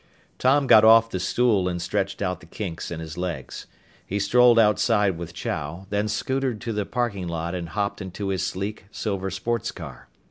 [0.39, 3.67] Tom got off the stool and stretched out the kinks in his legs.
[4.03, 8.43] He strolled outside with Chow, then scootered to the parking lot and hopped into his
[8.43, 10.07] sleek, silver sports car.